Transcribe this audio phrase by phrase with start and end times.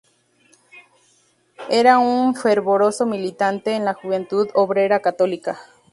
[1.69, 5.59] Era un fervoroso militante en la Juventud Obrera Católica.